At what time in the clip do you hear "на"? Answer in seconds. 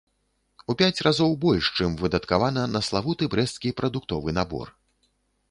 2.73-2.83